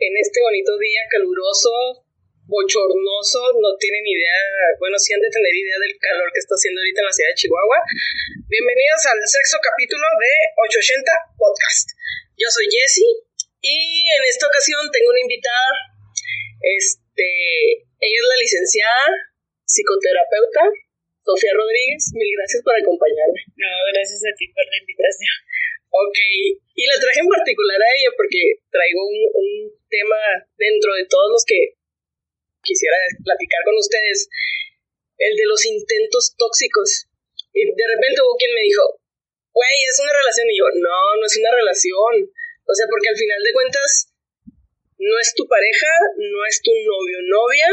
[0.00, 2.08] en este bonito día caluroso,
[2.48, 4.40] bochornoso, no tienen idea,
[4.80, 7.30] bueno, sí han de tener idea del calor que está haciendo ahorita en la ciudad
[7.30, 7.78] de Chihuahua.
[8.48, 10.32] Bienvenidos al sexto capítulo de
[10.72, 11.04] 880
[11.36, 11.86] Podcast.
[12.32, 13.12] Yo soy Jessie
[13.60, 13.76] y
[14.08, 15.68] en esta ocasión tengo una invitada,
[16.64, 17.28] este,
[18.00, 19.04] ella es la licenciada
[19.68, 20.64] psicoterapeuta
[21.20, 23.40] Sofía Rodríguez, mil gracias por acompañarme.
[23.54, 25.36] No, gracias a ti por la invitación.
[25.90, 26.18] Ok,
[26.70, 29.50] y la traje en particular a ella porque traigo un, un
[29.90, 30.22] tema
[30.54, 31.74] dentro de todos los que
[32.62, 32.96] quisiera
[33.26, 34.30] platicar con ustedes,
[35.18, 37.10] el de los intentos tóxicos.
[37.52, 39.02] Y de repente hubo quien me dijo,
[39.50, 40.46] güey, es una relación.
[40.46, 42.14] Y yo, no, no es una relación.
[42.64, 43.90] O sea, porque al final de cuentas,
[44.94, 47.68] no es tu pareja, no es tu novio, novia.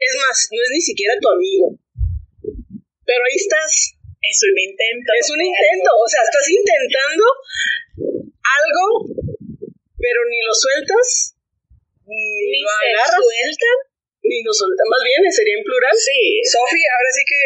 [0.00, 1.76] Es más, no es ni siquiera tu amigo.
[3.04, 5.08] Pero ahí estás Es un intento.
[5.20, 7.24] es un intento, o sea, estás intentando
[8.40, 8.86] algo,
[9.96, 11.36] pero ni lo sueltas,
[12.08, 13.76] ni, Ni lo agarras, sueltan.
[14.24, 14.84] ni lo sueltas.
[14.88, 15.96] Más bien, sería en plural.
[15.96, 16.20] Sí.
[16.44, 17.40] Sofi, ahora sí que,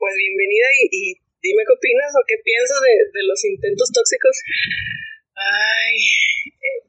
[0.00, 1.02] pues bienvenida y, y
[1.40, 4.36] dime qué opinas o qué piensas de, de los intentos tóxicos.
[5.36, 5.96] Ay.
[6.60, 6.80] eh,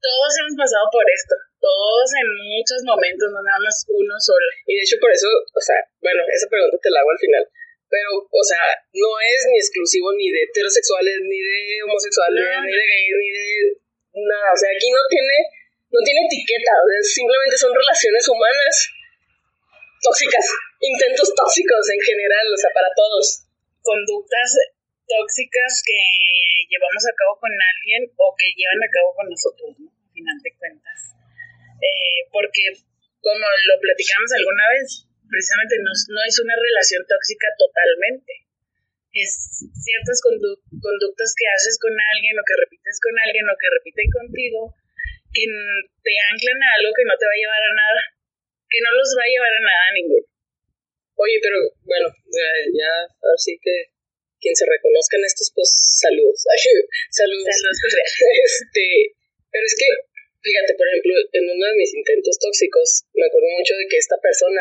[0.00, 1.34] Todos hemos pasado por esto.
[1.60, 4.46] Todos en muchos momentos, no nada más uno solo.
[4.68, 7.44] Y de hecho, por eso, o sea, bueno, esa pregunta te la hago al final.
[7.86, 12.72] Pero, o sea, no es ni exclusivo ni de heterosexuales, ni de homosexuales, No, ni
[12.74, 13.46] de gays, ni de
[14.26, 14.50] nada.
[14.50, 15.36] O sea, aquí no tiene,
[15.94, 16.72] no tiene etiqueta.
[16.82, 18.74] O sea, simplemente son relaciones humanas
[20.02, 20.44] tóxicas,
[20.82, 23.46] intentos tóxicos en general, o sea, para todos.
[23.82, 24.50] Conductas
[25.06, 26.00] tóxicas que
[26.66, 29.86] llevamos a cabo con alguien o que llevan a cabo con nosotros, ¿no?
[29.86, 30.98] Al final de cuentas.
[31.78, 32.74] Eh, porque,
[33.22, 38.32] como lo platicamos alguna vez, precisamente no, no es una relación tóxica totalmente.
[39.16, 39.30] Es
[39.72, 44.08] ciertas condu- conductas que haces con alguien o que repites con alguien o que repiten
[44.12, 44.60] contigo
[45.32, 48.02] que te anclan a algo que no te va a llevar a nada,
[48.68, 50.26] que no los va a llevar a nada a ninguno.
[51.16, 53.92] Oye, pero bueno, ya, ya a ver sí que
[54.40, 56.40] quien se reconozca en estos, pues saludos.
[57.10, 57.52] saludos.
[57.56, 57.80] Saludos.
[58.46, 58.84] Este,
[59.48, 59.88] pero es que,
[60.44, 64.20] fíjate, por ejemplo, en uno de mis intentos tóxicos, me acuerdo mucho de que esta
[64.20, 64.60] persona,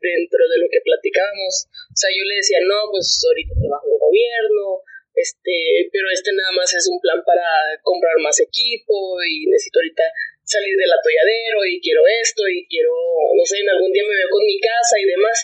[0.00, 3.98] dentro de lo que platicábamos, o sea, yo le decía, no, pues ahorita trabajo en
[3.98, 4.82] gobierno,
[5.18, 7.42] este, pero este nada más es un plan para
[7.82, 10.06] comprar más equipo y necesito ahorita
[10.46, 12.94] salir del atolladero y quiero esto y quiero,
[13.34, 15.36] no sé, en algún día me veo con mi casa y demás.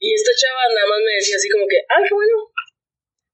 [0.00, 2.54] Y esta chava nada más me decía así como que, ah, bueno.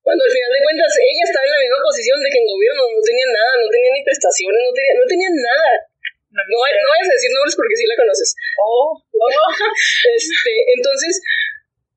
[0.02, 2.82] Cuando al final de cuentas ella estaba en la misma posición de que en gobierno
[2.94, 5.72] no tenía nada, no tenía ni prestaciones, no tenía, no tenía nada.
[6.36, 8.30] No, no vayas a decir nombres porque sí la conoces.
[8.60, 8.92] Oh,
[10.16, 11.16] Este, entonces,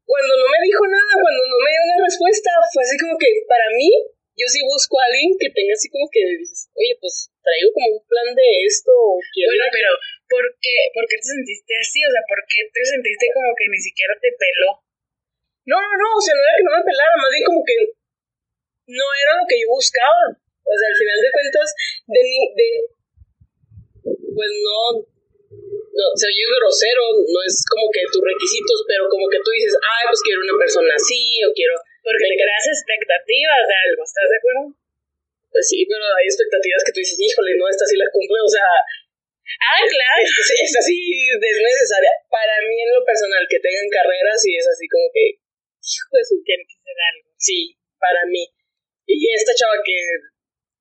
[0.08, 3.30] cuando no me dijo nada, cuando no me dio una respuesta, fue así como que
[3.52, 3.92] para mí,
[4.40, 8.00] yo sí busco a alguien que tenga así como que dices, oye, pues traigo como
[8.00, 9.92] un plan de esto, o quiero Bueno, pero
[10.32, 12.00] ¿por qué, ¿por qué te sentiste así?
[12.08, 14.72] O sea, ¿por qué te sentiste como que ni siquiera te peló?
[15.68, 17.78] No, no, no, o sea, no era que no me pelara, más bien como que
[18.90, 20.32] no era lo que yo buscaba.
[20.34, 21.68] O sea, al final de cuentas,
[22.08, 22.24] de,
[22.56, 22.68] de
[24.34, 29.42] pues no, no, se oye grosero, no es como que tus requisitos, pero como que
[29.42, 33.76] tú dices, ay, pues quiero una persona así, o quiero, Porque que creas expectativas de
[33.90, 34.66] algo, ¿estás de acuerdo?
[35.50, 38.48] pues sí, pero hay expectativas que tú dices, híjole, no, esta sí las cumple, o
[38.54, 38.70] sea,
[39.50, 40.22] Ah, claro.
[40.30, 40.98] esta, esta sí
[41.34, 42.14] es necesaria.
[42.30, 46.24] Para mí, en lo personal, que tengan carreras, y es así como que, hijo de
[46.26, 47.30] su Tiene que ser algo.
[47.38, 47.60] Sí,
[47.98, 48.46] para mí.
[49.10, 49.98] Y esta chava que,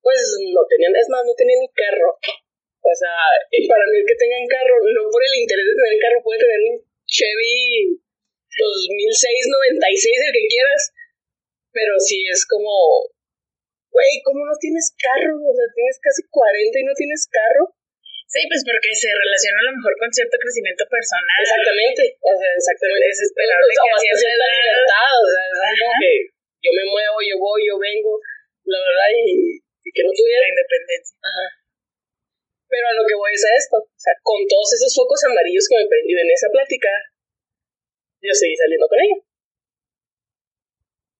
[0.05, 0.21] pues,
[0.53, 2.13] no tenían, es más, no tenía ni carro.
[2.89, 3.15] O sea,
[3.53, 6.41] y para mí el que tengan carro, no por el interés de tener carro, puede
[6.41, 8.01] tener un Chevy
[8.49, 10.81] 2006, 96, el que quieras.
[11.69, 12.73] Pero sí es como,
[13.93, 15.37] güey, ¿cómo no tienes carro?
[15.37, 17.77] O sea, tienes casi 40 y no tienes carro.
[18.29, 21.33] Sí, pues porque se relaciona a lo mejor con cierto crecimiento personal.
[21.41, 23.05] Exactamente, o sea, exactamente.
[23.09, 26.11] Es esperable O sea, que cierta edad- libertad, o sea, es como que
[26.61, 28.13] yo me muevo, yo voy, yo vengo,
[28.69, 31.13] la verdad, y, y que no tuviera La independencia.
[31.25, 31.45] Ajá.
[32.69, 33.75] Pero a lo que voy es a esto.
[33.81, 36.91] O sea, con todos esos focos amarillos que me prendí en esa plática,
[38.21, 39.17] yo seguí saliendo con ella.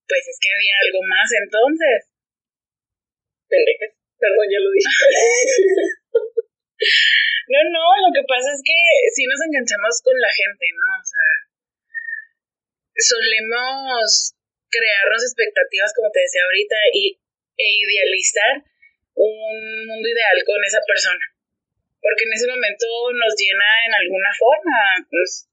[0.06, 1.98] Pues es que había algo más entonces.
[3.50, 3.92] Pendejas.
[4.18, 4.86] Perdón, ya lo dije.
[8.30, 8.78] pasa es que
[9.10, 10.86] sí nos enganchamos con la gente, ¿no?
[10.86, 11.30] O sea,
[12.94, 14.38] solemos
[14.70, 17.18] crearnos expectativas, como te decía ahorita, y,
[17.58, 18.62] e idealizar
[19.18, 19.58] un
[19.90, 21.24] mundo ideal con esa persona.
[22.00, 25.48] Porque en ese momento nos llena en alguna forma, pues,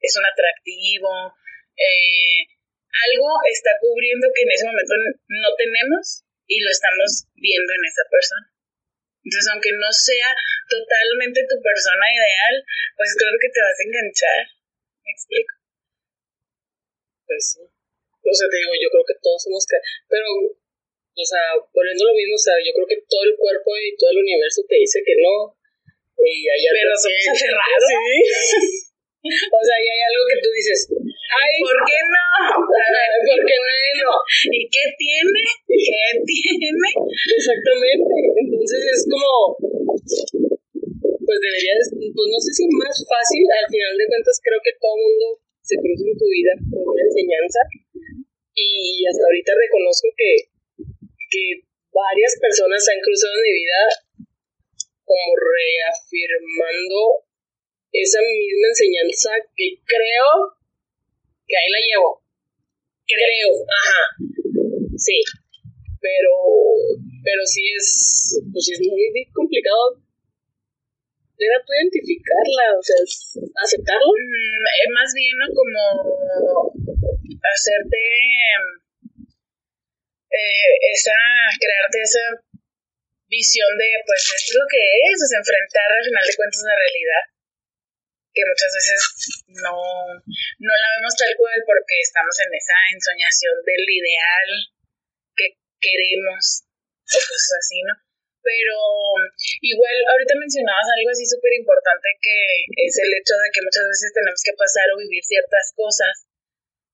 [0.00, 1.34] es un atractivo,
[1.74, 2.46] eh,
[2.88, 4.94] algo está cubriendo que en ese momento
[5.28, 8.46] no tenemos y lo estamos viendo en esa persona.
[9.22, 10.30] Entonces, aunque no sea
[10.70, 12.54] totalmente tu persona ideal,
[12.96, 14.40] pues claro que te vas a enganchar.
[15.04, 15.52] ¿Me explico?
[17.28, 17.62] Pues sí.
[17.62, 19.68] O sea, te digo, yo creo que todos somos...
[20.08, 23.96] Pero, o sea, volviendo lo mismo, o sea, yo creo que todo el cuerpo y
[24.00, 25.57] todo el universo te dice que no.
[26.18, 27.88] Y hay Pero somos aferrados.
[27.88, 28.88] Sí.
[29.28, 32.26] o sea, y hay algo que tú dices, ay, ¿Por qué no?
[33.28, 34.12] ¿por qué no?
[34.54, 35.42] ¿Y qué tiene?
[35.66, 36.88] ¿Qué tiene?
[37.06, 38.14] Exactamente.
[38.38, 39.30] Entonces es como,
[41.28, 44.96] pues deberías, pues no sé si más fácil, al final de cuentas creo que todo
[44.96, 45.26] mundo
[45.60, 47.60] se cruza en tu vida por una enseñanza
[48.56, 50.30] y hasta ahorita reconozco que,
[51.28, 51.44] que
[51.92, 53.80] varias personas se han cruzado en mi vida
[55.08, 57.24] como reafirmando
[57.92, 60.28] esa misma enseñanza que creo
[61.48, 62.20] que ahí la llevo.
[63.08, 64.02] Creo, ajá.
[65.00, 65.24] Sí.
[66.00, 66.32] Pero,
[67.24, 69.96] pero sí es, pues sí es muy complicado.
[71.38, 72.98] Era tú identificarla, o sea,
[73.62, 74.04] aceptarla.
[74.04, 75.46] Mm, es más bien ¿no?
[75.54, 75.80] como
[77.40, 78.02] hacerte
[80.30, 81.14] eh, esa,
[81.58, 82.24] crearte esa
[83.28, 86.76] visión de, pues esto es lo que es, es enfrentar al final de cuentas la
[86.76, 87.24] realidad
[88.38, 88.98] que muchas veces
[89.64, 94.48] no, no la vemos tal cual porque estamos en esa ensoñación del ideal
[95.34, 95.46] que
[95.82, 96.62] queremos
[97.08, 97.94] o cosas así, ¿no?
[98.38, 98.76] Pero
[99.60, 102.38] igual, ahorita mencionabas algo así súper importante que
[102.86, 106.30] es el hecho de que muchas veces tenemos que pasar o vivir ciertas cosas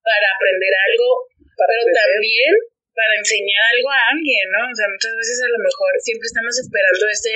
[0.01, 2.53] para aprender algo, pero también
[2.95, 4.71] para enseñar algo a alguien, ¿no?
[4.71, 7.35] O sea, muchas veces a lo mejor siempre estamos esperando ese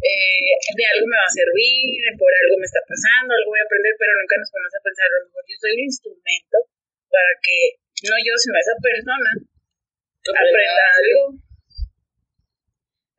[0.00, 1.86] eh, de algo me va a servir,
[2.18, 5.06] por algo me está pasando, algo voy a aprender, pero nunca nos ponemos a pensar,
[5.06, 6.56] a lo mejor yo soy el instrumento
[7.12, 7.58] para que,
[8.08, 9.30] no yo, sino esa persona,
[10.28, 11.22] aprenda algo.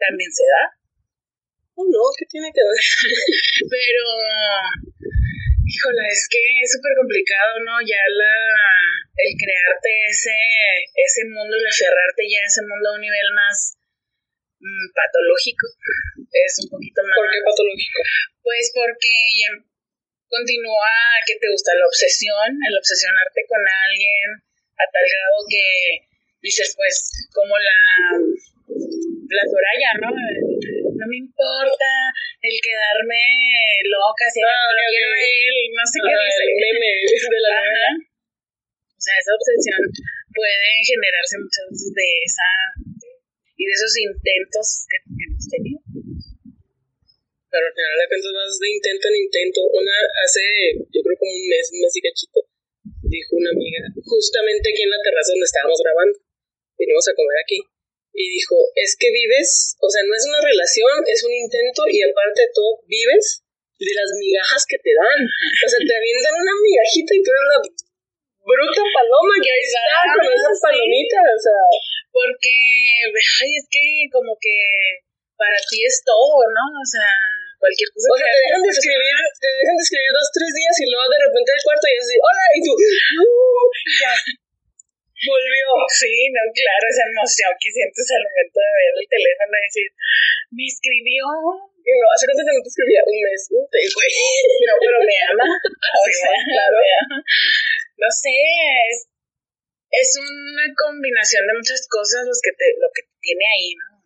[0.02, 0.64] También se da.
[1.78, 2.82] Oh, no, ¿qué tiene que ver?
[3.70, 4.06] pero,
[5.62, 7.78] híjole, es que es súper complicado, ¿no?
[7.86, 8.34] Ya la,
[9.18, 10.38] el crearte ese,
[10.96, 13.76] ese mundo y el cerrarte ya ese mundo a un nivel más
[14.60, 15.68] mm, patológico
[16.32, 17.16] es un poquito más...
[17.20, 18.00] ¿Por qué patológico?
[18.42, 19.52] Pues porque ya
[20.32, 24.28] continúa que te gusta la obsesión, el obsesionarte con alguien
[24.80, 25.66] a tal grado que
[26.42, 27.78] dices, pues, como la,
[28.18, 30.10] la Soraya, ¿no?
[30.10, 31.90] No me importa
[32.42, 33.22] el quedarme
[33.92, 35.20] loca, si Ah, no ok.
[35.20, 36.44] él, no sé qué Ah, dice.
[36.48, 37.90] el meme de la Ajá.
[39.02, 39.82] O sea, esa obsesión
[40.30, 42.50] puede generarse muchas veces de esa
[43.58, 45.82] y de esos intentos que, hemos tenido.
[47.50, 49.60] pero al final de cuentas vas de intento en intento.
[49.74, 50.46] Una hace,
[50.94, 52.46] yo creo como un mes, un mes y cachito,
[53.10, 56.22] dijo una amiga, justamente aquí en la terraza donde estábamos grabando,
[56.78, 57.58] vinimos a comer aquí,
[58.14, 62.06] y dijo, es que vives, o sea, no es una relación, es un intento y
[62.06, 63.42] aparte de todo, vives
[63.82, 65.22] de las migajas que te dan.
[65.26, 67.60] O sea, te avientan una migajita y tú eres la
[68.42, 69.82] bruta paloma que ahí está
[70.18, 70.62] con esa sí.
[70.66, 71.62] palomita, o sea...
[72.12, 72.52] Porque,
[73.16, 74.56] ay, es que como que
[75.40, 76.66] para ti es todo, ¿no?
[76.76, 77.08] O sea,
[77.56, 78.04] cualquier cosa.
[78.12, 80.86] O sea, que te dejan de escribir, te dejan de escribir dos, tres días y
[80.92, 83.26] luego de repente el cuarto y así, hola, y tú, "No,
[83.96, 84.14] ya,
[85.24, 85.68] volvió.
[85.88, 89.90] Sí, no, claro, esa emoción que sientes al momento de ver el teléfono y decir,
[90.52, 91.26] me escribió.
[91.82, 93.02] Y no, ¿hace cuánto tiempo te escribía?
[93.10, 94.14] Un mes, un güey.
[94.70, 95.48] No, pero me ama.
[95.98, 96.78] O Sí, sea, claro.
[96.78, 97.18] me ama.
[98.02, 98.34] No sé,
[98.90, 99.06] es,
[99.94, 104.02] es una combinación de muchas cosas los que te, lo que tiene ahí, ¿no?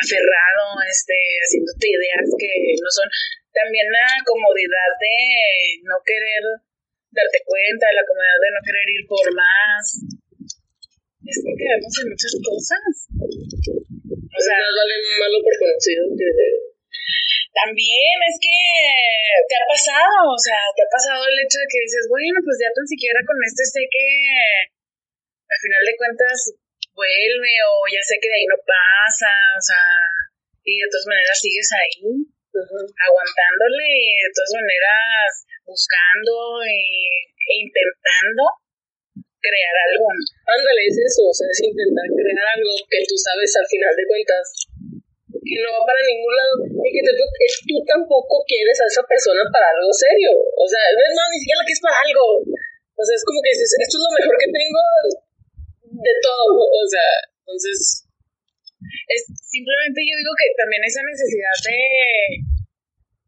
[0.00, 1.12] Aferrado, este,
[1.44, 3.08] haciéndote ideas que no son.
[3.52, 5.16] También la comodidad de
[5.84, 6.44] no querer
[7.12, 9.84] darte cuenta, la comodidad de no querer ir por más.
[11.20, 12.88] Es que quedamos en muchas cosas.
[13.12, 16.65] O sea, más vale malo por conocido que...
[17.56, 18.60] También es que
[19.48, 22.60] te ha pasado, o sea, te ha pasado el hecho de que dices, bueno, pues
[22.60, 24.06] ya tan siquiera con este sé que
[25.48, 26.36] al final de cuentas
[26.92, 29.84] vuelve o ya sé que de ahí no pasa, o sea,
[30.64, 32.12] y de todas maneras sigues ahí,
[32.52, 35.28] aguantándole y de todas maneras
[35.64, 38.42] buscando y, e intentando
[39.40, 40.12] crear algo.
[40.44, 44.04] Ándale, es eso, o sea, es intentar crear algo que tú sabes al final de
[44.06, 44.44] cuentas
[45.46, 49.70] que no va para ningún lado y que tú, tampoco quieres a esa persona para
[49.70, 50.34] algo serio.
[50.34, 52.24] O sea, no, ni siquiera la que es para algo.
[52.98, 54.82] O sea, es como que dices, esto es lo mejor que tengo
[56.02, 56.58] de todo.
[56.66, 57.08] O sea,
[57.46, 58.02] entonces...
[58.86, 61.80] Es, simplemente yo digo que también esa necesidad de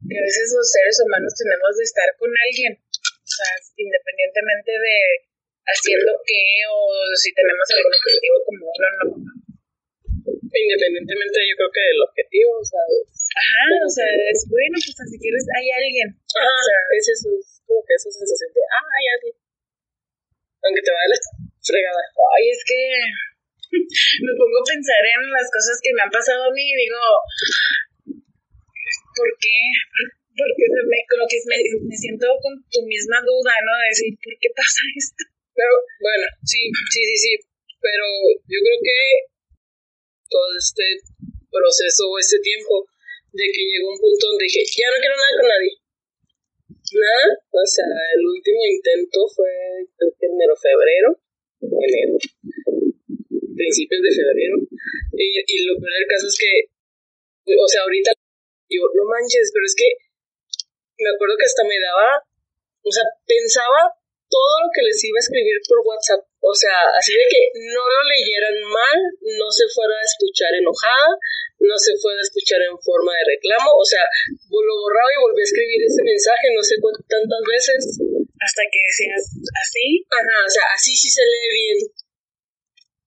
[0.08, 4.98] que a veces los seres humanos tenemos de estar con alguien, o sea, independientemente de
[5.68, 6.78] haciendo qué o
[7.16, 9.47] si tenemos algún objetivo común o no.
[10.28, 12.85] Independientemente yo creo que del objetivo, o sea,
[13.38, 16.08] Ajá, o sea, es bueno, pues si quieres hay alguien.
[16.11, 19.35] Ajá, o sea, es eso, es como que esa sensación de, ah, hay alguien.
[20.64, 21.18] Aunque te vaya la
[21.62, 22.02] fregada.
[22.35, 22.80] Ay, es que
[24.26, 27.00] me pongo a pensar en las cosas que me han pasado a mí y digo,
[29.14, 29.58] ¿por qué?
[30.35, 33.73] Porque me, como que me, me, siento con tu misma duda, ¿no?
[33.75, 35.23] De decir, ¿por qué pasa esto?
[35.54, 37.32] Pero, bueno, sí, sí, sí, sí.
[37.82, 38.06] Pero
[38.47, 38.99] yo creo que
[40.28, 40.85] todo este
[41.50, 42.87] proceso o este tiempo
[43.32, 45.73] de que llegó un punto donde dije, ya no quiero nada con nadie.
[46.88, 49.52] Nada, o sea, el último intento fue
[49.99, 51.08] que enero, febrero,
[51.61, 52.16] enero,
[53.56, 54.56] principios de febrero.
[55.12, 56.52] Y, y lo peor del caso es que,
[57.52, 58.12] o sea, ahorita
[58.68, 59.88] yo, no manches, pero es que
[61.00, 62.25] me acuerdo que hasta me daba,
[62.85, 63.97] o sea, pensaba
[64.28, 66.27] todo lo que les iba a escribir por WhatsApp.
[66.48, 68.98] O sea, así de que no lo leyeran mal,
[69.36, 71.12] no se fuera a escuchar enojada,
[71.60, 73.68] no se fuera a escuchar en forma de reclamo.
[73.76, 74.08] O sea,
[74.48, 77.80] lo borraba y volví a escribir ese mensaje no sé cuántas veces.
[78.40, 79.22] Hasta que decías
[79.60, 79.86] así.
[80.08, 81.78] Ajá, o sea, así sí se lee bien.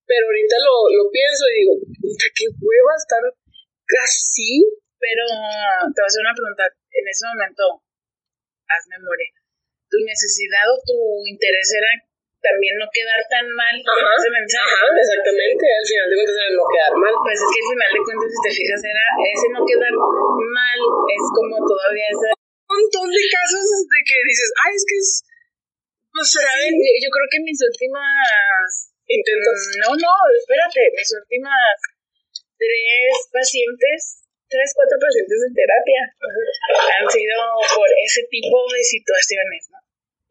[0.05, 1.73] Pero ahorita lo, lo pienso y digo,
[2.37, 3.23] qué hueva estar
[3.89, 4.69] casi
[5.01, 6.63] pero te voy a hacer una pregunta.
[6.93, 7.63] En ese momento,
[8.69, 9.33] haz memoria.
[9.89, 11.89] ¿Tu necesidad o tu interés era
[12.41, 14.73] también no quedar tan mal ese mensaje?
[14.73, 15.63] Ajá, exactamente.
[15.65, 17.13] Al final de cuentas era no quedar mal.
[17.21, 20.79] Pues es que al final de cuentas, si te fijas, era ese no quedar mal,
[20.81, 22.27] es como todavía ese
[22.67, 25.09] montón de casos de que dices, ay, es que es.
[26.11, 28.67] Pues será yo creo que mis últimas
[29.07, 29.57] intentos.
[29.79, 31.71] No, no, espérate, mis últimas
[32.59, 34.21] tres pacientes
[34.51, 36.01] tres, cuatro pacientes en terapia
[36.99, 37.39] han sido
[37.71, 39.79] por ese tipo de situaciones, ¿no?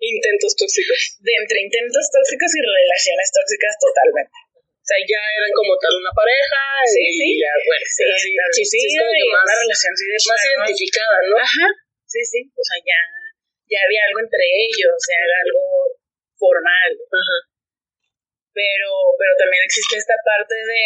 [0.00, 1.20] Intentos tóxicos.
[1.20, 4.36] De entre intentos tóxicos y relaciones tóxicas totalmente.
[4.56, 7.28] O sea, ya eran como tal una pareja sí, y sí.
[7.36, 10.40] ya, bueno, sí, sí, sí, sí, es como que más, una relación sí, de más
[10.40, 11.36] identificada, ¿no?
[11.36, 11.68] Ajá,
[12.08, 13.00] sí, sí, o sea, ya,
[13.68, 15.62] ya había algo entre ellos, o sea, era algo
[16.40, 16.90] formal.
[16.96, 17.38] Ajá.
[18.56, 18.90] Pero,
[19.20, 20.82] pero también existe esta parte de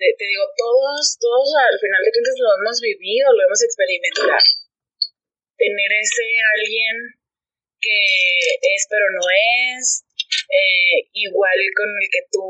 [0.00, 4.32] te, digo, todos, todos al final de cuentas lo hemos vivido, lo hemos experimentado.
[5.60, 6.96] Tener ese alguien
[7.80, 7.98] que
[8.60, 10.04] es pero no es,
[10.48, 12.44] eh, igual con el que tú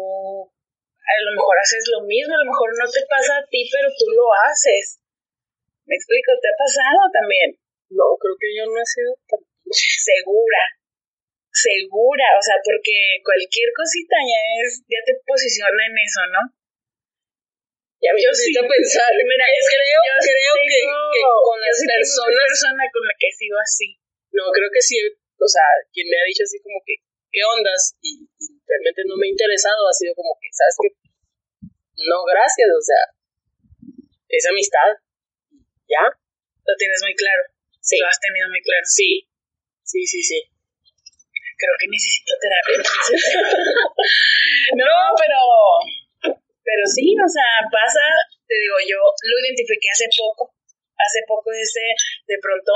[1.10, 3.90] a lo mejor haces lo mismo, a lo mejor no te pasa a ti, pero
[3.90, 5.02] tú lo haces.
[5.86, 6.30] ¿Me explico?
[6.38, 7.58] ¿Te ha pasado también?
[7.90, 9.42] No, creo que yo no he sido tan
[9.74, 10.62] segura.
[11.50, 16.42] Segura, o sea, porque cualquier cosita ya es, ya te posiciona en eso, ¿no?
[17.98, 19.10] Ya me necesito pensar.
[19.18, 22.38] Mira, yo creo, yo creo que, que, con las personas.
[22.38, 23.98] persona con la que he sido así.
[24.30, 24.96] No, creo que sí.
[25.40, 27.00] O sea, quien me ha dicho así como que,
[27.32, 27.96] ¿qué ondas?
[28.04, 28.28] Y,
[28.68, 29.88] realmente no me ha interesado.
[29.88, 30.88] Ha sido como que, ¿sabes qué?
[32.06, 32.68] No, gracias.
[32.70, 33.02] O sea,
[34.28, 35.00] es amistad.
[35.88, 36.04] ¿Ya?
[36.06, 37.50] Lo tienes muy claro.
[37.80, 37.98] Sí.
[37.98, 38.84] Lo has tenido muy claro.
[38.84, 39.26] Sí.
[39.82, 40.38] Sí, sí, sí.
[41.58, 42.80] Creo que necesito terapia
[44.80, 45.36] no, pero
[46.70, 48.06] pero sí, o sea, pasa,
[48.46, 50.54] te digo, yo lo identifiqué hace poco,
[50.94, 51.82] hace poco ese,
[52.30, 52.70] de pronto,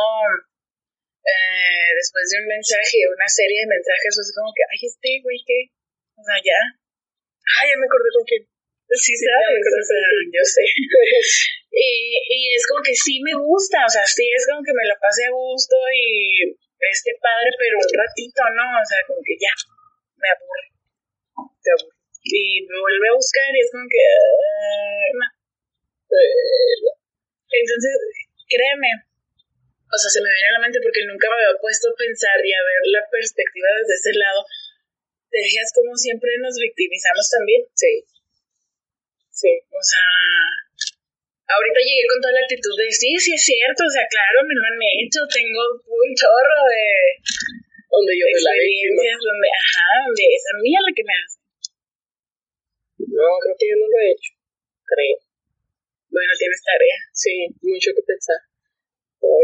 [1.25, 5.41] eh, después de un mensaje, una serie de mensajes, fue como que, ay, este güey,
[5.45, 5.61] ¿qué?
[6.17, 6.61] O sea, ya.
[7.61, 8.43] Ay, ya me acordé con quién.
[8.95, 10.65] Sí, sabes, o sea, yo sé.
[11.73, 11.89] y,
[12.29, 14.95] y es como que sí me gusta, o sea, sí es como que me la
[15.01, 18.67] pase a gusto y este padre, pero un ratito, ¿no?
[18.79, 19.51] O sea, como que ya,
[20.21, 20.69] me aburre.
[21.65, 24.01] Te aburre y me vuelve a buscar y es como que...
[26.09, 26.89] Uh,
[27.53, 27.93] Entonces,
[28.49, 28.89] créeme,
[29.95, 32.39] o sea, se me viene a la mente porque nunca me había puesto a pensar
[32.43, 34.43] y a ver la perspectiva desde ese lado.
[35.31, 37.63] Te fijas como siempre nos victimizamos también.
[37.79, 37.93] Sí.
[39.31, 39.53] Sí.
[39.71, 40.11] O sea,
[41.47, 44.55] ahorita llegué con toda la actitud de sí, sí es cierto, o sea, claro, me
[44.55, 46.87] lo han hecho, tengo un chorro de
[47.87, 51.39] donde yo experiencias, donde, ajá, donde es a mí la que me hace.
[53.15, 54.33] No, creo que yo no lo he hecho.
[54.87, 55.19] Creo.
[56.11, 56.99] Bueno, tienes tarea.
[57.13, 58.39] Sí, mucho que pensar.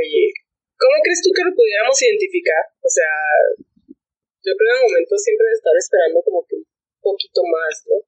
[0.00, 0.33] Oye,
[0.80, 2.64] ¿cómo crees tú que lo pudiéramos identificar?
[2.80, 3.12] O sea,
[4.40, 6.66] yo creo en el momento siempre de estar esperando como que un
[7.04, 8.00] poquito más, ¿no?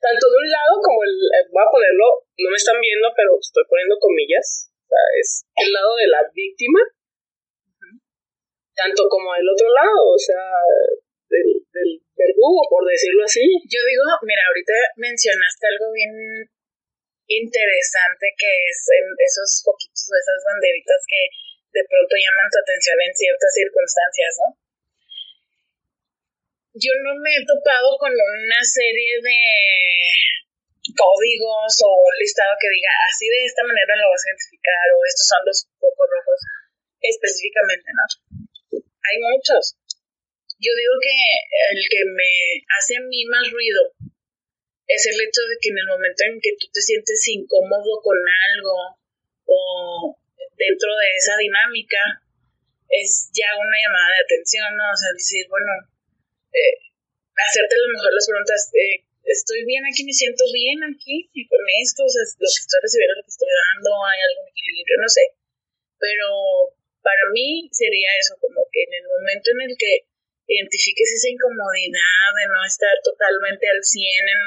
[0.00, 2.06] tanto de un lado como el, eh, voy a ponerlo,
[2.38, 5.28] no me están viendo, pero estoy poniendo comillas, o sea, es
[5.58, 6.80] el lado de la víctima,
[8.74, 10.42] tanto como el otro lado, o sea,
[11.28, 13.42] del, del verdugo, por decirlo así.
[13.42, 16.46] Yo digo, mira, ahorita mencionaste algo bien
[17.28, 21.22] interesante que es en esos poquitos, esas banderitas que
[21.76, 24.48] de pronto llaman tu atención en ciertas circunstancias, ¿no?
[26.72, 29.38] Yo no me he topado con una serie de
[30.96, 34.98] códigos o un listado que diga así de esta manera lo vas a identificar o
[35.04, 36.40] estos son los focos rojos
[37.02, 38.04] específicamente, ¿no?
[38.80, 39.76] Hay muchos.
[40.58, 41.14] Yo digo que
[41.76, 42.32] el que me
[42.72, 43.94] hace a mí más ruido
[44.88, 48.16] es el hecho de que en el momento en que tú te sientes incómodo con
[48.16, 48.96] algo
[49.44, 50.16] o
[50.56, 52.24] dentro de esa dinámica,
[52.88, 54.84] es ya una llamada de atención, ¿no?
[54.90, 55.70] O sea, decir, bueno,
[56.56, 56.76] eh,
[57.36, 61.46] hacerte a lo mejor las preguntas, eh, estoy bien aquí, me siento bien aquí y
[61.46, 64.96] con esto, o sea, lo que estoy recibiendo, lo que estoy dando, hay algún equilibrio,
[65.04, 65.24] no sé.
[66.00, 66.26] Pero
[67.04, 70.08] para mí sería eso, como que en el momento en el que
[70.48, 74.40] identifiques esa incomodidad de no estar totalmente al 100 en,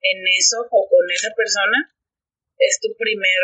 [0.00, 1.92] en eso o con esa persona,
[2.58, 3.42] es tu primer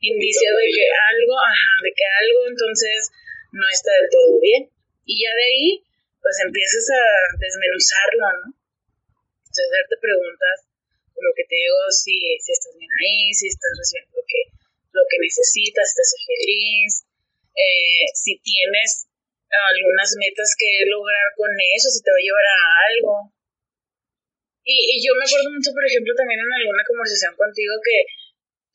[0.00, 3.10] indicio de que algo, ajá, de que algo entonces
[3.52, 4.70] no está del todo bien.
[5.04, 5.68] Y ya de ahí,
[6.20, 7.02] pues empiezas a
[7.40, 8.58] desmenuzarlo, ¿no?
[9.48, 10.68] hacerte preguntas
[11.18, 14.40] como que te digo si, si estás bien ahí, si estás recibiendo lo que,
[14.94, 16.90] lo que necesitas, si estás feliz,
[17.58, 19.10] eh, si tienes
[19.50, 23.14] algunas metas que lograr con eso, si te va a llevar a algo.
[24.68, 28.04] Y, y yo me acuerdo mucho, por ejemplo, también en alguna conversación contigo que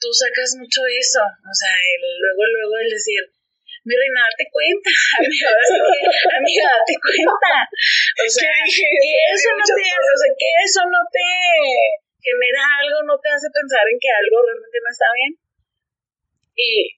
[0.01, 3.21] tú sacas mucho eso, o sea, el, luego, luego el decir,
[3.85, 4.89] mi reina, date cuenta,
[5.21, 7.53] amiga, amiga, date cuenta.
[8.19, 8.89] O sea, que
[9.37, 11.29] eso no te o sea, que eso no te
[12.25, 15.31] genera algo, no te hace pensar en que algo realmente no está bien.
[16.57, 16.89] Y,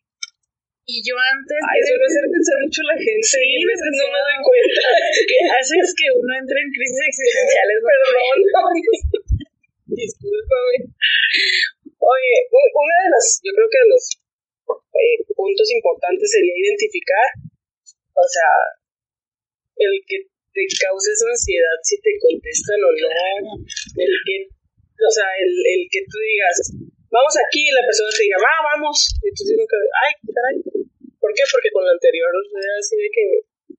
[0.86, 1.58] y yo antes...
[1.66, 3.26] Ay, no hacer pensar mucho la gente.
[3.26, 4.82] Sí, a veces no me doy cuenta.
[5.30, 7.78] Que haces que uno entre en crisis existenciales.
[7.90, 8.38] Perdón.
[9.90, 10.94] Discúlpame.
[12.06, 14.06] Oye, una de las, yo creo que de los
[14.94, 17.28] eh, puntos importantes sería identificar,
[18.14, 18.52] o sea,
[19.78, 23.10] el que te cause esa ansiedad si te contestan o no,
[23.58, 26.56] el que, o sea, el, el que tú digas,
[27.16, 30.56] vamos aquí, y la persona te diga, va, vamos, y tú dices, ay, caray,
[31.16, 31.44] ¿por qué?
[31.48, 33.26] Porque con lo anterior era así de que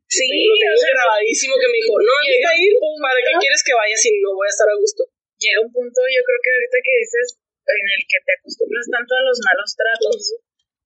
[0.07, 3.33] Sí, lo tengo o sea, grabadísimo que me dijo, no me gusta ir, ¿para qué
[3.43, 5.03] quieres que vaya si no voy a estar a gusto?
[5.39, 7.27] llega un punto, yo creo que ahorita que dices,
[7.67, 10.17] en el que te acostumbras tanto a los malos tratos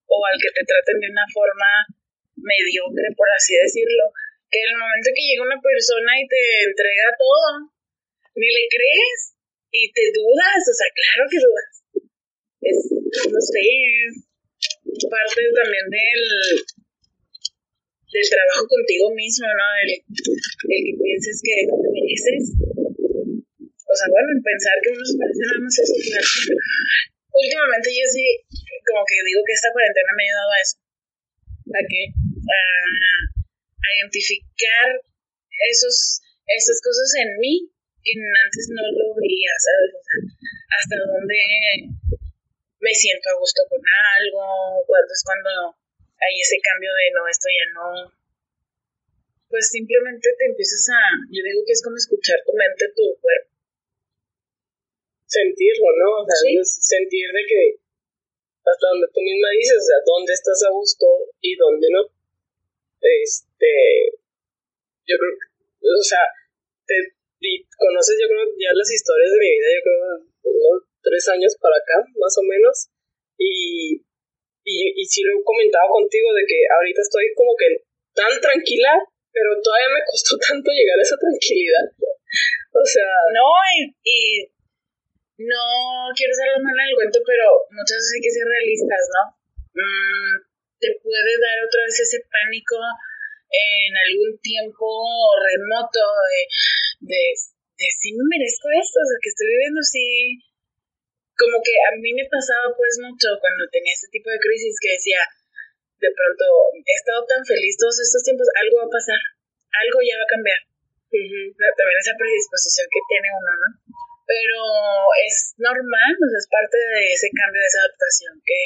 [0.09, 1.69] o al que te traten de una forma
[2.35, 4.11] mediocre, por así decirlo,
[4.49, 7.71] que en el momento que llega una persona y te entrega todo,
[8.35, 9.37] ni le crees
[9.71, 11.80] y te dudas, o sea, claro que dudas.
[12.61, 16.23] Es, no sé, es parte también del,
[18.13, 19.67] del trabajo contigo mismo, ¿no?
[19.81, 22.53] El, el que pienses que mereces.
[23.59, 25.95] O sea, bueno, pensar que uno se merece nada más eso.
[25.99, 26.29] claro.
[27.31, 28.25] Últimamente yo sí,
[28.87, 30.75] como que digo que esta cuarentena me ha ayudado a eso.
[31.71, 32.03] ¿A qué?
[32.11, 32.59] A,
[33.81, 34.87] a identificar
[35.71, 37.71] esos, esas cosas en mí
[38.03, 39.91] que antes no lo veía, ¿sabes?
[39.93, 40.17] O sea,
[40.77, 41.37] hasta dónde
[42.81, 45.49] me siento a gusto con algo, cuando es cuando
[46.17, 47.87] hay ese cambio de no, esto ya no.
[49.49, 53.49] Pues simplemente te empiezas a, yo digo que es como escuchar tu mente, tu cuerpo.
[55.31, 56.09] sentirlo, ¿no?
[56.21, 56.59] O sea, Sí.
[56.59, 57.61] sentir de que
[58.67, 61.05] hasta donde tú misma dices, o sea, dónde estás a gusto
[61.39, 62.03] y dónde no.
[62.99, 64.11] Este,
[65.07, 65.47] yo creo que,
[65.87, 66.19] o sea,
[66.85, 69.97] te, y conoces, yo creo, ya las historias de mi vida, yo creo,
[70.43, 72.89] unos tres años para acá, más o menos,
[73.37, 74.01] y,
[74.63, 78.93] y, sí lo he comentado contigo de que ahorita estoy como que tan tranquila,
[79.33, 81.85] pero todavía me costó tanto llegar a esa tranquilidad.
[82.71, 83.49] O sea, No,
[84.05, 84.45] y,
[85.41, 85.65] no
[86.13, 89.23] quiero ser la mala del cuento, pero muchas veces hay que ser realistas, ¿no?
[89.73, 90.33] Mm,
[90.77, 92.77] te puede dar otra vez ese pánico
[93.51, 94.85] en algún tiempo
[95.41, 96.41] remoto de,
[97.01, 100.05] de, si me merezco esto, o sea, que estoy viviendo así.
[101.41, 104.93] Como que a mí me pasaba pues mucho cuando tenía este tipo de crisis que
[104.93, 105.25] decía,
[105.97, 106.45] de pronto,
[106.77, 109.21] he estado tan feliz todos estos tiempos, algo va a pasar,
[109.73, 110.61] algo ya va a cambiar.
[111.11, 113.69] También esa predisposición que tiene uno, ¿no?
[114.25, 114.57] Pero
[115.27, 118.61] es normal, o sea, es parte de ese cambio, de esa adaptación que,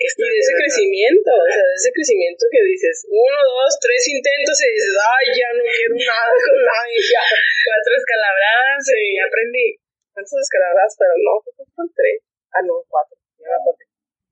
[0.00, 4.02] que Y de ese crecimiento, o sea, de ese crecimiento que dices, uno, dos, tres
[4.08, 7.24] intentos y dices, ay, ya no quiero nada con nadie, ya.
[7.68, 9.68] Cuatro escalabradas y aprendí.
[10.28, 12.20] Descargadas, pero no, fueron tres.
[12.52, 13.16] Ah, no, cuatro.
[13.40, 13.84] Ya me acordé.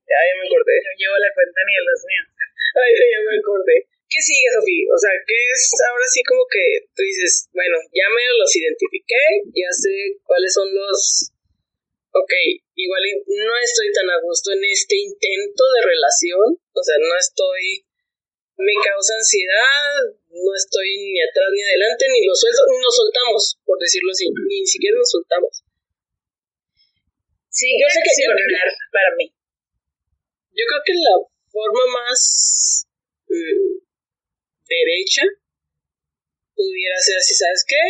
[0.05, 0.75] Ya, ya me acordé.
[0.85, 2.29] No llevo la cuenta ni de los míos.
[2.83, 3.77] Ay, ya me acordé.
[4.09, 4.89] ¿Qué sigue, Sofía?
[4.89, 9.45] O sea, ¿qué es ahora sí como que tú dices, bueno, ya me los identifiqué,
[9.53, 11.29] ya sé cuáles son los...
[12.17, 12.33] Ok,
[12.73, 17.85] igual no estoy tan a gusto en este intento de relación, o sea, no estoy...
[18.57, 23.61] Me causa ansiedad, no estoy ni atrás ni adelante, ni lo suelto, ni nos soltamos,
[23.63, 25.68] por decirlo así, ni siquiera nos soltamos.
[27.59, 28.15] Sí, yo sé que
[28.95, 29.27] para mí.
[30.55, 31.17] Yo creo que la
[31.51, 32.87] forma más
[33.27, 33.83] mm,
[34.63, 35.27] derecha
[36.55, 37.83] pudiera ser así, ¿sabes qué?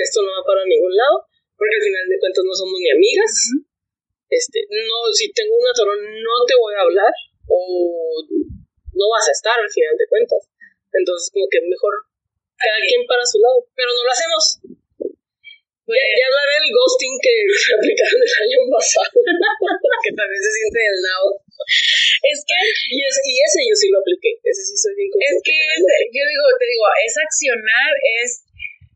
[0.00, 1.28] Esto no va para ningún lado,
[1.60, 3.32] porque al final de cuentas no somos ni amigas.
[4.32, 7.12] Este, no, si tengo un atorón no te voy a hablar
[7.52, 8.24] o
[8.96, 10.48] no vas a estar al final de cuentas.
[10.88, 12.00] Entonces como que mejor
[12.56, 14.44] cada quien para su lado, pero no lo hacemos.
[15.86, 17.34] Ya, ya hablaré del ghosting que
[17.78, 19.16] aplicaron el año pasado,
[20.02, 21.26] que también se siente el nao.
[22.26, 22.58] Es que...
[22.90, 25.54] Y, y ese yo sí lo apliqué, ese sí soy bien Es que
[26.10, 28.46] yo digo, te digo, es accionar, es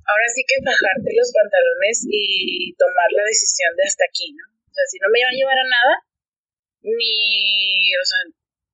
[0.02, 4.50] ahora sí que bajarte los pantalones y tomar la decisión de hasta aquí, ¿no?
[4.50, 5.94] O sea, si no me va a llevar a nada,
[6.82, 8.22] ni, o sea,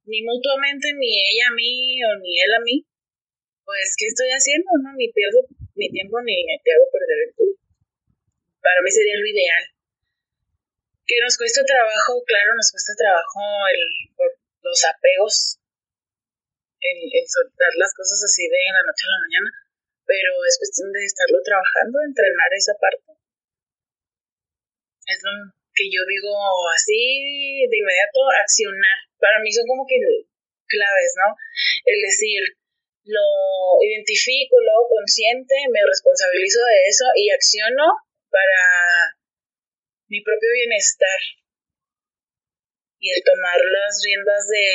[0.09, 2.76] ni mutuamente, ni ella a mí o ni él a mí,
[3.64, 4.72] pues, ¿qué estoy haciendo?
[4.81, 7.65] No, ni pierdo mi tiempo ni te hago perder el tuyo.
[8.66, 9.76] Para mí sería lo ideal
[11.07, 13.83] que nos cuesta trabajo, claro, nos cuesta trabajo el,
[14.61, 15.62] los apegos,
[16.83, 16.98] el,
[17.31, 19.50] soltar las cosas así de la noche a la mañana,
[20.02, 23.14] pero es cuestión de estarlo trabajando, entrenar esa parte.
[25.07, 26.35] Es lo que yo digo
[26.74, 28.98] así de inmediato, accionar.
[29.22, 29.94] Para mí son como que
[30.66, 31.38] claves, ¿no?
[31.87, 32.42] El decir,
[33.07, 33.26] lo
[33.87, 38.06] identifico, lo hago consciente, me responsabilizo de eso y acciono
[38.37, 38.61] para
[40.12, 41.20] mi propio bienestar
[43.01, 44.68] y el tomar las riendas de,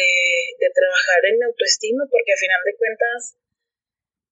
[0.57, 3.19] de trabajar en mi autoestima, porque a final de cuentas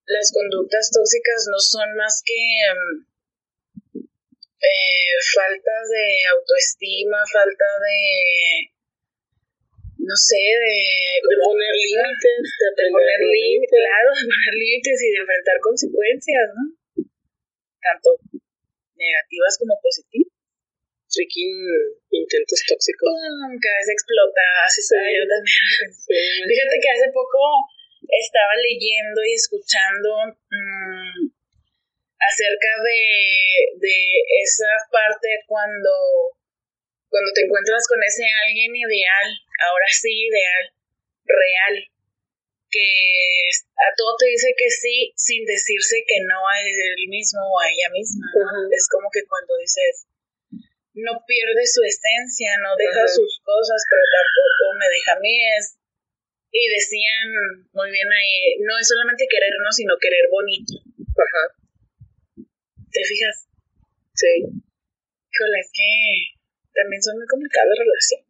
[0.09, 2.41] las conductas tóxicas no son más que
[2.73, 3.09] mm,
[4.01, 8.73] eh, falta de autoestima, falta de,
[10.01, 10.77] no sé, de,
[11.21, 16.63] de poner límites, de, poner límites, claro, de poner límites y de enfrentar consecuencias, ¿no?
[17.79, 18.09] Tanto
[18.99, 20.39] negativas como positivas
[21.09, 21.57] freaking
[22.13, 23.09] intentos tóxicos.
[23.09, 24.95] cada vez explota, así sí.
[24.95, 25.89] yo también.
[26.45, 27.41] Fíjate que hace poco
[28.05, 30.09] estaba leyendo y escuchando
[30.49, 31.33] mmm,
[32.21, 33.01] acerca de,
[33.81, 33.97] de
[34.45, 36.37] esa parte cuando,
[37.09, 39.27] cuando te encuentras con ese alguien ideal,
[39.65, 40.63] ahora sí ideal,
[41.25, 41.75] real,
[42.69, 42.89] que
[43.77, 47.67] a todo te dice que sí sin decirse que no a él mismo o a
[47.69, 48.25] ella misma.
[48.71, 50.07] Es como que cuando dices,
[50.93, 55.33] no pierde su esencia, no deja sus cosas, pero tampoco me deja a mí.
[55.57, 55.77] Es,
[56.51, 60.81] y decían muy bien ahí, no es solamente querernos, sino querer bonito.
[61.13, 61.43] Ajá.
[62.91, 63.47] ¿Te fijas?
[64.13, 64.33] Sí.
[64.45, 66.39] Híjole, es que
[66.73, 68.28] también son muy complicadas las relaciones.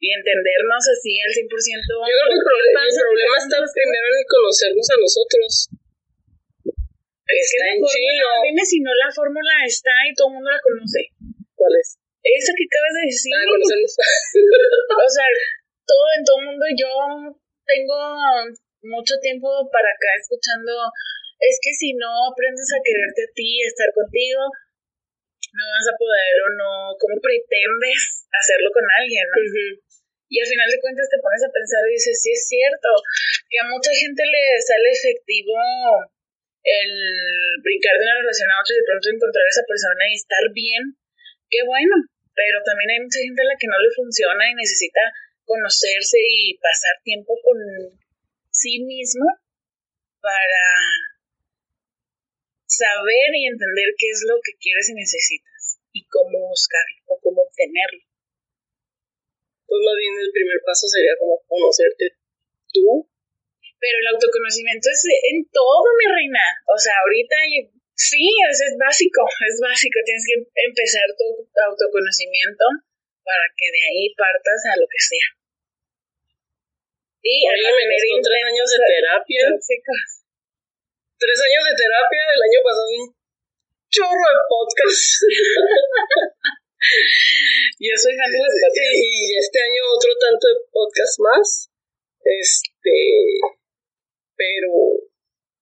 [0.00, 1.44] Y entendernos así al 100%.
[1.44, 5.50] Yo creo que el problema, el problema está primero en conocernos a nosotros.
[7.30, 10.58] Es que la fórmula, dime si no la fórmula está y todo el mundo la
[10.64, 11.14] conoce.
[11.54, 12.00] ¿Cuál es?
[12.20, 13.32] Esa que acabas de decir.
[13.32, 13.44] Ah,
[14.98, 15.28] o sea,
[15.86, 16.90] todo en todo el mundo, yo
[17.68, 17.98] tengo
[18.82, 20.72] mucho tiempo para acá escuchando,
[21.38, 24.42] es que si no aprendes a quererte a ti, a estar contigo,
[25.50, 29.26] no vas a poder o no, ¿cómo pretendes hacerlo con alguien?
[29.28, 29.38] ¿no?
[30.30, 32.88] Y al final de cuentas te pones a pensar y dices, sí es cierto,
[33.50, 35.58] que a mucha gente le sale efectivo
[36.62, 36.92] el
[37.66, 40.44] brincar de una relación a otra y de pronto encontrar a esa persona y estar
[40.54, 40.82] bien,
[41.50, 41.98] qué bueno,
[42.30, 45.02] pero también hay mucha gente a la que no le funciona y necesita
[45.42, 47.58] conocerse y pasar tiempo con
[48.54, 49.26] sí mismo
[50.22, 50.64] para
[52.70, 57.42] saber y entender qué es lo que quieres y necesitas y cómo buscarlo o cómo
[57.42, 58.09] obtenerlo.
[59.70, 62.18] Pues más bien el primer paso sería como conocerte
[62.74, 63.06] tú
[63.80, 65.00] pero el autoconocimiento es
[65.32, 66.44] en todo, mi reina.
[66.68, 67.36] O sea, ahorita
[67.96, 69.96] sí, es, es básico, es básico.
[70.04, 72.64] Tienes que empezar tu autoconocimiento
[73.24, 75.28] para que de ahí partas a lo que sea.
[77.24, 79.44] Y a tener tres años de terapia.
[81.20, 83.08] Tres años de terapia, el año pasado un
[83.88, 85.24] chorro de podcast.
[87.80, 91.70] Yo soy las Y este año otro tanto de podcast más.
[92.24, 92.96] Este
[94.40, 94.72] pero,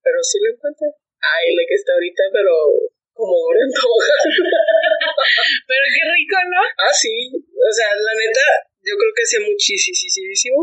[0.02, 0.86] pero sí lo encuentro.
[1.18, 2.54] Ay, la que está ahorita, pero
[3.10, 3.66] como Goran
[5.66, 6.62] Pero qué rico, ¿no?
[6.78, 7.34] Ah, sí.
[7.34, 8.46] O sea, la neta,
[8.86, 10.62] yo creo que hacía muchísimo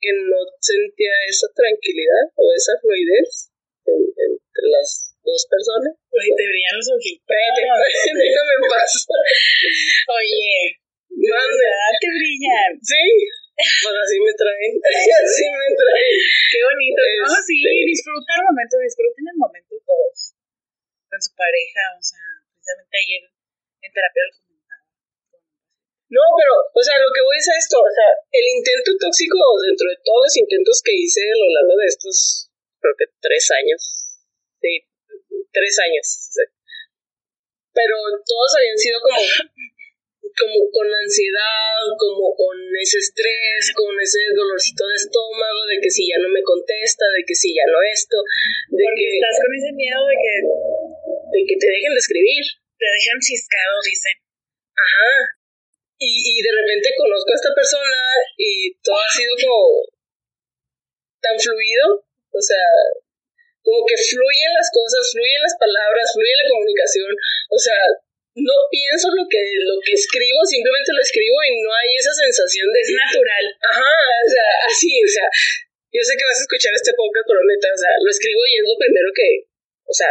[0.00, 3.52] que no sentía esa tranquilidad o esa fluidez
[3.84, 5.92] entre las dos personas.
[6.10, 7.24] Oye, te brillan los ojitos.
[8.22, 8.90] déjame en paz.
[10.10, 11.68] Oye, Mande.
[12.02, 12.72] te brillan.
[12.82, 13.04] Sí.
[13.52, 14.72] Pues así me traen.
[15.22, 16.16] así me traen.
[16.50, 17.00] Qué bonito.
[17.22, 17.34] ¿no?
[17.46, 20.18] Sí, Este- disfrutar el momento, disfruten el momento todos.
[21.06, 23.22] Con su pareja, o sea, precisamente ayer
[23.84, 24.84] en terapia lo comentaba.
[26.08, 29.36] No, pero, o sea, lo que voy es a esto, o sea, el intento tóxico,
[29.64, 32.16] dentro de todos los intentos que hice a lo largo de estos,
[32.80, 33.80] creo que tres años,
[34.60, 34.72] sí,
[35.52, 36.06] tres años,
[37.72, 39.20] pero todos habían sido como,
[40.36, 46.08] como con ansiedad, como con ese estrés, con ese dolorcito de estómago, de que si
[46.08, 48.16] ya no me contesta, de que si ya no esto,
[48.72, 50.34] de Porque que, estás con ese miedo de que
[51.32, 52.44] de que te dejen de escribir.
[52.76, 54.16] te dejan ciscado, dicen.
[54.76, 55.10] Ajá.
[55.96, 58.00] Y, y de repente conozco a esta persona
[58.36, 59.86] y todo ha sido como
[61.22, 62.66] tan fluido, o sea,
[63.62, 67.10] como que fluyen las cosas, fluyen las palabras, fluye la comunicación,
[67.50, 67.78] o sea,
[68.34, 72.66] no pienso lo que lo que escribo, simplemente lo escribo y no hay esa sensación
[72.72, 73.44] de Es natural.
[73.60, 73.94] Ajá,
[74.24, 75.26] o sea, así, o sea,
[75.92, 78.54] yo sé que vas a escuchar este podcast, pero neta, o sea, lo escribo y
[78.56, 79.28] es lo primero que,
[79.84, 80.10] o sea,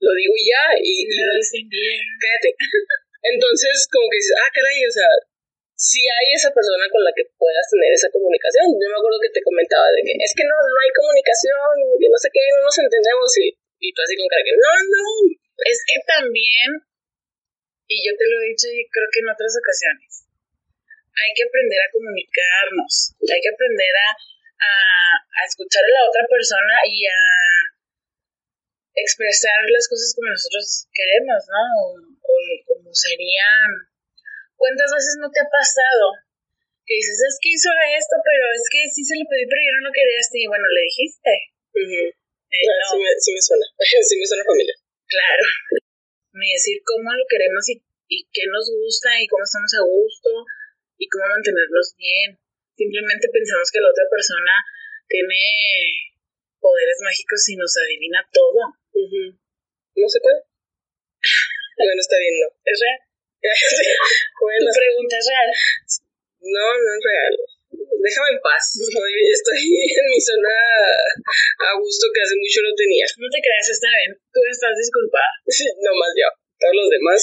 [0.00, 2.00] lo digo y ya, y, y Lo dicen bien.
[2.16, 2.56] cállate.
[3.36, 5.10] Entonces, como que dices, ah, caray, o sea,
[5.80, 8.68] si hay esa persona con la que puedas tener esa comunicación.
[8.76, 12.08] Yo me acuerdo que te comentaba de que es que no, no hay comunicación, que
[12.12, 13.48] no sé qué, no nos entendemos, y,
[13.80, 15.04] y tú así cara que, no, no.
[15.64, 16.84] Es que también,
[17.88, 20.28] y yo te lo he dicho y creo que en otras ocasiones,
[21.16, 24.72] hay que aprender a comunicarnos, hay que aprender a, a,
[25.16, 27.20] a escuchar a la otra persona y a
[29.00, 31.62] expresar las cosas como nosotros queremos, ¿no?
[31.80, 32.34] O, o
[32.68, 33.89] como serían.
[34.60, 36.20] ¿Cuántas veces no te ha pasado?
[36.84, 39.72] Que dices, es que hizo esto, pero es que sí se lo pedí, pero yo
[39.80, 40.44] no lo quería así.
[40.44, 41.32] Y bueno, le dijiste.
[41.72, 42.02] Ujú.
[42.50, 43.66] Eh, Ah, no, sí, me, sí me suena,
[44.10, 44.74] sí me suena familia.
[45.08, 45.44] Claro.
[46.36, 50.30] Ni decir cómo lo queremos y, y qué nos gusta y cómo estamos a gusto
[50.98, 52.36] y cómo mantenerlos bien.
[52.76, 54.52] Simplemente pensamos que la otra persona
[55.08, 55.40] tiene
[56.60, 58.76] poderes mágicos y nos adivina todo.
[58.92, 59.38] Ujú.
[59.96, 60.42] ¿No se puede?
[61.80, 62.48] Bueno, está bien, no.
[62.66, 63.09] ¿Es real?
[63.40, 65.50] Bueno, Tu pregunta es real.
[66.44, 67.34] no, no es real.
[68.00, 68.64] Déjame en paz.
[68.80, 70.56] Estoy, estoy en mi zona
[71.68, 73.04] a gusto que hace mucho no tenía.
[73.20, 74.12] No te creas, está bien.
[74.32, 75.32] Tú estás disculpada.
[75.84, 76.28] No más yo.
[76.60, 77.20] Todos los demás,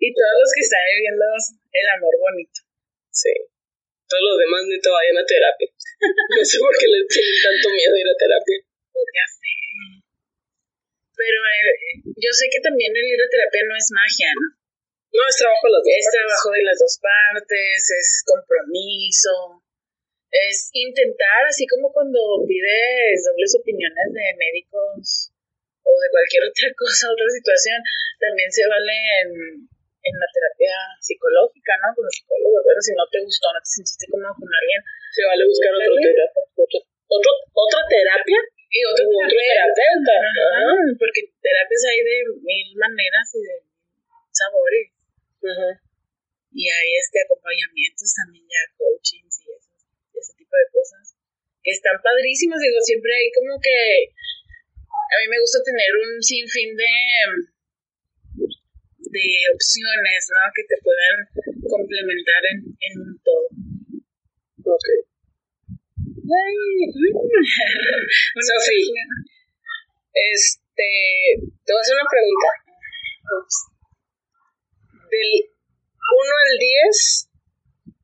[0.00, 2.60] Y todos los que están viviendo el amor bonito.
[3.12, 3.32] sí.
[4.06, 5.66] Todos los demás neta vayan a terapia.
[5.66, 8.58] No sé por qué les tienen tanto miedo a ir a terapia.
[8.62, 9.50] Ya sé.
[11.16, 11.74] Pero eh,
[12.14, 14.46] yo sé que también el ir a terapia no es magia, ¿no?
[15.12, 15.92] No, es trabajo de las dos.
[15.96, 16.16] Es partes.
[16.16, 19.32] trabajo de las dos partes, es compromiso,
[20.30, 25.32] es intentar, así como cuando pides dobles opiniones de médicos
[25.86, 27.78] o de cualquier otra cosa, otra situación,
[28.20, 29.30] también se vale en,
[29.70, 31.94] en la terapia psicológica, ¿no?
[31.96, 34.80] Con los psicólogos, bueno, si no te gustó, no te sentiste cómodo con alguien,
[35.14, 35.96] Se vale buscar Ándale.
[36.02, 36.42] terapia.
[36.60, 38.38] Otro, otro, otra terapia.
[38.68, 40.14] y otro, otro terapeuta.
[40.20, 43.54] Ajá, porque terapias hay de mil maneras y de
[44.34, 44.92] sabores.
[45.46, 45.70] Ajá.
[46.52, 49.70] y hay este acompañamientos también ya coachings y eso,
[50.18, 51.14] ese tipo de cosas
[51.62, 54.10] que están padrísimos digo siempre hay como que
[54.90, 56.92] a mí me gusta tener un sinfín de
[59.06, 61.18] de opciones no que te puedan
[61.70, 63.46] complementar en, en un todo
[64.66, 64.82] Ok.
[68.42, 68.82] Sofi.
[68.82, 69.08] opción.
[70.12, 70.90] Este,
[71.64, 72.50] te voy a hacer una pregunta.
[75.10, 77.28] Del 1 al 10,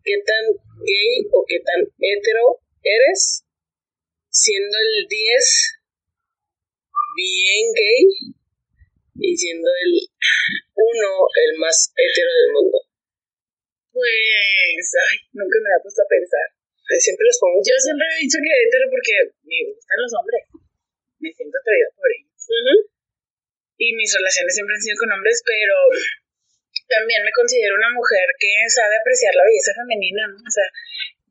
[0.05, 0.45] ¿qué tan
[0.87, 3.45] gay o qué tan hetero eres?
[4.31, 5.83] Siendo el 10
[7.17, 8.03] bien gay
[9.21, 9.93] y siendo el
[10.75, 10.87] 1
[11.45, 12.79] el más hetero del mundo.
[13.93, 16.47] pues ay nunca me había puesto a pensar
[16.89, 17.61] Ay, Siempre los pongo.
[17.61, 20.43] yo siempre he dicho que hetero porque me gustan los hombres
[21.21, 22.33] me siento atraída por ellos
[23.77, 25.75] y mis relaciones siempre han sido con hombres, pero
[26.93, 30.37] también me considero una mujer que sabe apreciar la belleza femenina, ¿no?
[30.37, 30.69] O sea,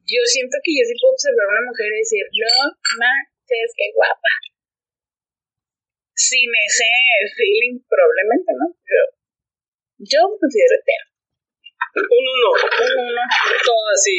[0.06, 2.56] yo siento que yo sí puedo observar a una mujer y decir, no
[2.97, 4.34] manches, qué guapa.
[6.17, 6.89] Sin ese
[7.38, 8.67] feeling, probablemente, ¿no?
[8.82, 9.04] Pero
[10.02, 11.06] yo me considero hetero.
[11.91, 12.50] Un 1.
[12.82, 13.21] Un uno.
[13.65, 14.17] Todo así,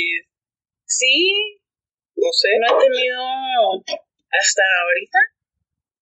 [0.84, 1.58] Sí,
[2.16, 2.50] no sé.
[2.60, 3.18] no he tenido
[4.28, 5.18] hasta ahorita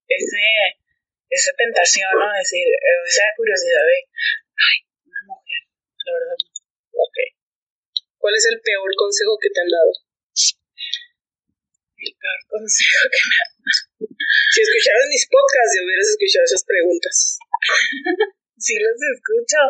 [0.09, 0.81] ese
[1.31, 2.27] esa tentación, ¿no?
[2.37, 2.67] Decir,
[3.07, 4.79] esa curiosidad de, ay,
[5.31, 5.63] mujer,
[6.07, 6.39] la verdad.
[6.93, 7.17] Ok.
[8.19, 9.93] ¿Cuál es el peor consejo que te han dado?
[12.01, 13.91] El peor consejo que me han dado.
[14.51, 17.17] Si escucharas mis podcasts, ya hubieras escuchado esas preguntas.
[18.61, 19.61] sí los escucho,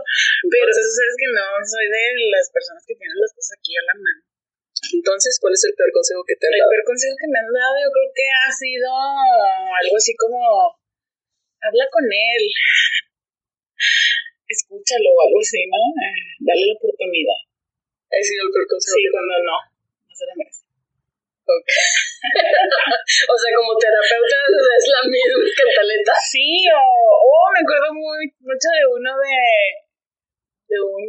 [0.50, 3.84] pero tú sabes que no soy de las personas que tienen las cosas aquí a
[3.86, 4.22] la mano.
[4.80, 6.70] Entonces, ¿cuál es el peor consejo que te han El dado?
[6.74, 10.38] peor consejo que me han dado yo creo que ha sido algo así como,
[11.60, 12.42] habla con él,
[14.50, 15.80] escúchalo o algo así, ¿no?
[15.94, 17.40] Eh, dale la oportunidad.
[18.10, 20.62] Ha sido el peor consejo Sí, que cuando no, no se lo merece.
[21.46, 21.68] Ok.
[23.32, 26.14] o sea, como terapeuta es la misma cantaleta.
[26.26, 29.38] Sí, o, o me acuerdo muy, mucho de uno de,
[30.70, 31.02] de un,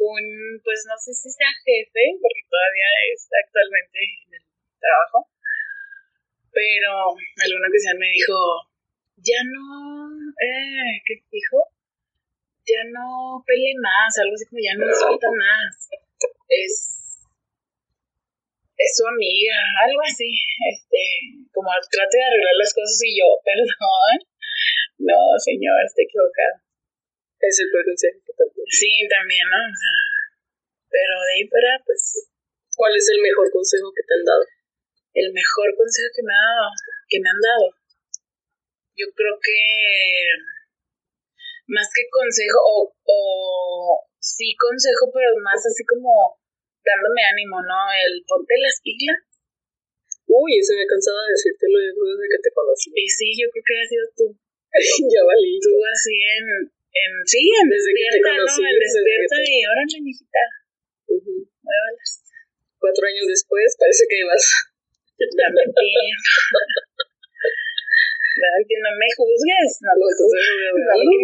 [0.00, 0.24] un,
[0.64, 4.44] pues no sé si sea jefe, porque todavía está actualmente en el
[4.80, 5.28] trabajo,
[6.50, 8.36] pero alguna ocasión me dijo,
[9.20, 10.08] ya no,
[10.40, 11.58] eh, ¿qué dijo?
[12.66, 15.88] Ya no pele más, algo así como ya no disfruta más.
[16.48, 16.96] Es
[18.80, 20.32] es su amiga, algo así,
[20.72, 21.04] este,
[21.52, 24.16] como trate de arreglar las cosas y yo, perdón,
[25.04, 26.64] no, señor, está equivocado.
[27.44, 28.68] Es el peor consejo que te han dado.
[28.72, 29.60] Sí, también, ¿no?
[29.68, 30.00] O sea,
[30.88, 32.30] pero de ahí para, pues,
[32.80, 34.40] ¿Cuál es el mejor consejo que te han dado?
[35.12, 36.70] el mejor consejo que me, ha dado,
[37.10, 37.66] que me han dado,
[38.94, 39.58] yo creo que
[41.70, 43.18] más que consejo, o, o
[44.18, 46.36] sí consejo, pero más así como
[46.82, 47.78] dándome ánimo, ¿no?
[47.94, 49.22] El ponte las pilas.
[50.30, 52.90] Uy, eso me cansaba de decírtelo desde que te conocí.
[52.94, 54.26] Y sí, yo creo que ha sido tú.
[55.10, 55.58] ya valí.
[55.58, 58.46] Tú así en, en sí, en Desde que te despierta, ¿no?
[58.46, 60.42] conocí, En despierta y órale, mijita,
[61.10, 61.34] Ujú.
[61.62, 62.10] muévalas.
[62.78, 64.44] Cuatro años después parece que ibas.
[65.20, 65.62] Dame
[68.40, 71.14] No, que no me juzgues, no, No, entonces no no.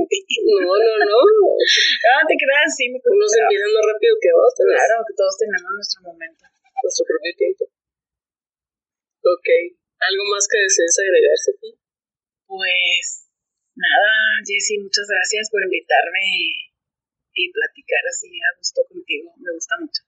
[0.61, 1.19] No, no, no.
[1.25, 4.69] No te creas, sí me Unos empiezan más rápido que otros.
[4.69, 6.45] Claro, que todos tenemos nuestro momento.
[6.85, 7.65] Nuestro propio tiempo.
[9.25, 9.49] Ok.
[9.97, 11.77] ¿Algo más que desees agregar, Sofía?
[12.47, 13.33] Pues
[13.75, 14.13] nada,
[14.45, 16.69] Jessy, muchas gracias por invitarme y,
[17.33, 19.33] y platicar así a gusto contigo.
[19.41, 20.05] Me gusta mucho.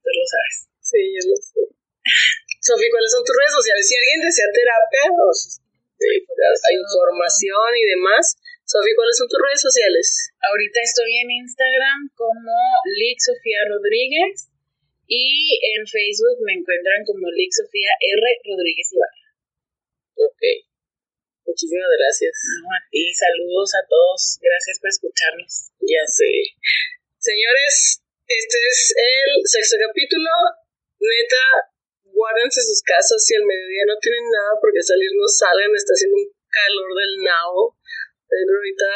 [0.00, 0.70] Tú lo sabes.
[0.78, 1.62] Sí, yo lo sé.
[2.62, 3.82] Sofía, ¿cuáles son tus redes sociales?
[3.82, 5.30] Si alguien desea terapia o
[5.98, 10.06] eh, información y demás, Sofía, ¿cuáles son tus redes sociales?
[10.42, 12.50] Ahorita estoy en Instagram como
[12.98, 14.50] Lick Sofía Rodríguez
[15.06, 18.24] y en Facebook me encuentran como Lick Sofía R.
[18.42, 19.26] Rodríguez Ibarra.
[20.18, 20.42] Ok.
[21.46, 22.34] Muchísimas gracias.
[22.58, 24.42] No, a ti, saludos a todos.
[24.42, 25.70] Gracias por escucharnos.
[25.78, 26.58] Ya sé.
[27.22, 30.30] Señores, este es el sexto capítulo.
[30.98, 31.70] Neta,
[32.16, 36.16] guárdense sus casas si al mediodía no tienen nada porque salir no salen, está haciendo
[36.16, 37.76] un calor del nabo.
[38.26, 38.90] Pero ahorita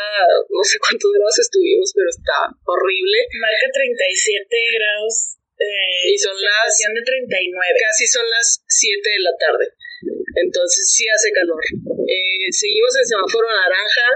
[0.51, 3.19] no sé cuántos grados estuvimos, pero está horrible.
[3.39, 4.43] Marca 37
[4.75, 5.39] grados.
[5.61, 7.77] Eh, Y son las- de 39.
[7.79, 9.67] Casi son las 7 de la tarde.
[10.41, 11.61] Entonces sí hace calor.
[12.09, 14.09] Eh, seguimos en semáforo naranja.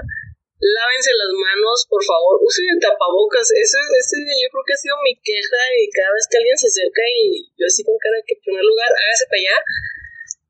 [0.55, 2.39] Lávense las manos, por favor.
[2.39, 3.51] Usen el tapabocas.
[3.51, 6.71] Ese, ese yo creo que ha sido mi queja y cada vez que alguien se
[6.71, 9.57] acerca y yo así con cara de que en primer lugar hágase para allá.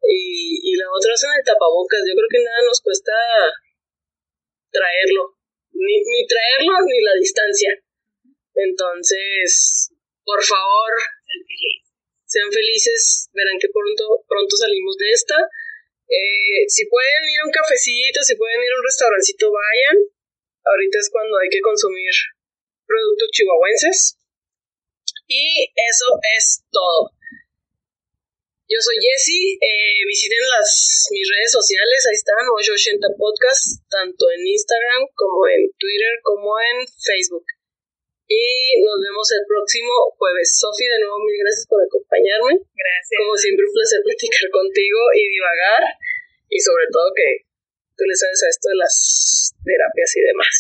[0.06, 2.06] Y, y la otra usen el tapabocas.
[2.06, 3.18] Yo creo que nada nos cuesta
[4.70, 5.42] traerlo.
[5.74, 7.74] Ni, ni traerlo ni la distancia.
[8.56, 9.90] Entonces,
[10.24, 10.92] por favor,
[12.26, 15.38] sean felices, verán que pronto, pronto salimos de esta.
[16.08, 19.98] Eh, si pueden ir a un cafecito, si pueden ir a un restaurancito, vayan.
[20.66, 22.14] Ahorita es cuando hay que consumir
[22.86, 24.18] productos chihuahuenses.
[25.28, 27.16] Y eso es todo.
[28.66, 34.42] Yo soy Jessie, eh, visiten las, mis redes sociales, ahí están, 880 Podcast, tanto en
[34.42, 37.46] Instagram como en Twitter como en Facebook.
[38.26, 40.58] Y nos vemos el próximo jueves.
[40.58, 42.58] Sofi, de nuevo, mil gracias por acompañarme.
[42.58, 43.18] Gracias.
[43.22, 45.84] Como siempre, un placer platicar contigo y divagar.
[46.50, 47.46] Y sobre todo que
[47.94, 48.96] tú le sabes a esto de las
[49.62, 50.56] terapias y demás.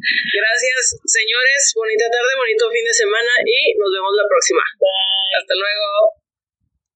[0.00, 1.60] Gracias, señores.
[1.76, 4.64] Bonita tarde, bonito fin de semana y nos vemos la próxima.
[4.76, 5.40] Bye.
[5.40, 6.19] Hasta luego.